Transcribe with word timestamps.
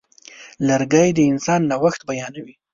لرګی 0.67 1.09
د 1.15 1.19
انسان 1.31 1.61
نوښت 1.71 2.01
بیانوي. 2.09 2.53